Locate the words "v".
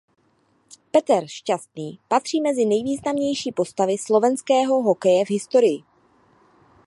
5.25-5.29